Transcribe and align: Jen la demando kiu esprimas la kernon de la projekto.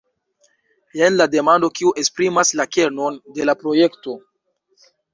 Jen 1.01 1.19
la 1.19 1.27
demando 1.35 1.69
kiu 1.81 1.93
esprimas 2.05 2.55
la 2.63 2.69
kernon 2.79 3.23
de 3.39 3.49
la 3.49 3.59
projekto. 3.63 4.21